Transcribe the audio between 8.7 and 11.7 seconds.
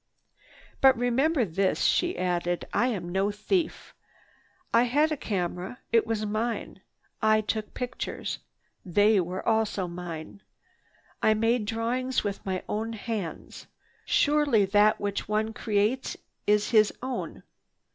They also were mine. I made